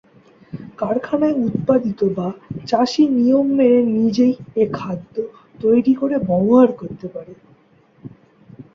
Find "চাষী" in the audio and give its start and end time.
2.67-3.03